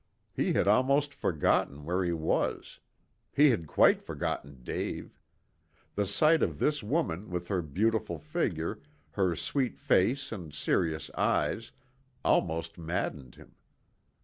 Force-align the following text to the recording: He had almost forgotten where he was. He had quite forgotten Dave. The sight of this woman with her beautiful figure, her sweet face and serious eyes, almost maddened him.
He 0.33 0.53
had 0.53 0.67
almost 0.67 1.13
forgotten 1.13 1.85
where 1.85 2.03
he 2.03 2.11
was. 2.11 2.79
He 3.35 3.51
had 3.51 3.67
quite 3.67 4.01
forgotten 4.01 4.63
Dave. 4.63 5.19
The 5.93 6.07
sight 6.07 6.41
of 6.41 6.57
this 6.57 6.81
woman 6.81 7.29
with 7.29 7.49
her 7.49 7.61
beautiful 7.61 8.17
figure, 8.17 8.81
her 9.11 9.35
sweet 9.35 9.77
face 9.77 10.31
and 10.31 10.51
serious 10.55 11.11
eyes, 11.11 11.71
almost 12.25 12.79
maddened 12.79 13.35
him. 13.35 13.53